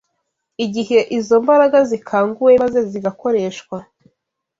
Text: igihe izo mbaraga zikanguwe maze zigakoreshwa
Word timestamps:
igihe 0.65 0.97
izo 1.17 1.35
mbaraga 1.43 1.79
zikanguwe 1.89 2.51
maze 2.63 2.79
zigakoreshwa 2.89 3.77